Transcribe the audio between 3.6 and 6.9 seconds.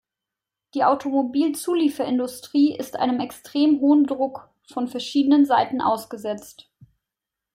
hohen Druck von verschiedenen Seiten ausgesetzt.